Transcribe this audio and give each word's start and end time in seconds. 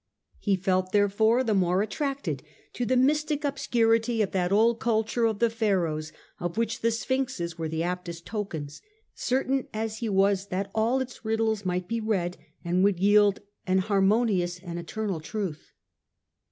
He 0.39 0.55
felt, 0.55 0.93
there 0.93 1.07
fore, 1.09 1.43
the 1.43 1.53
more 1.53 1.83
attracted 1.83 2.41
to 2.73 2.87
the 2.87 2.97
mystic 2.97 3.43
obscurity 3.45 4.23
of 4.23 4.31
that 4.31 4.51
old 4.51 4.79
culture 4.79 5.25
of 5.25 5.37
the 5.37 5.47
Pharaohs, 5.51 6.11
of 6.39 6.57
which 6.57 6.81
the 6.81 6.89
Sphinxes 6.89 7.59
were 7.59 7.69
the 7.69 7.83
aptest 7.83 8.25
tokens, 8.25 8.81
certain 9.13 9.67
as 9.75 9.99
he 9.99 10.09
was 10.09 10.47
that 10.47 10.71
all 10.73 11.01
its 11.01 11.23
riddles 11.23 11.65
might 11.65 11.87
be 11.87 11.99
read, 12.01 12.35
and 12.65 12.83
would 12.83 12.99
yield 12.99 13.41
an 13.67 13.77
harmonious 13.77 14.57
and 14.57 14.79
eternal 14.79 15.19
truth. 15.19 15.71